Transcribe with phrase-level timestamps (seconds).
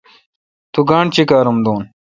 [0.73, 1.81] تو گانٹھ چیکّارام دون۔